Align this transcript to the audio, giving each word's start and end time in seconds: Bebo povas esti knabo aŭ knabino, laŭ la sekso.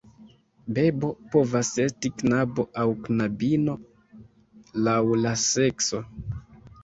Bebo 0.77 1.09
povas 1.33 1.67
esti 1.83 2.09
knabo 2.21 2.65
aŭ 2.83 2.87
knabino, 3.07 3.75
laŭ 4.87 4.97
la 5.27 5.35
sekso. 5.45 6.01